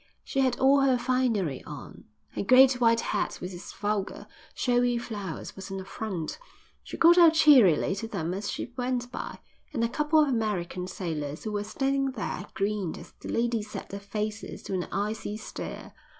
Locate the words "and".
9.73-9.83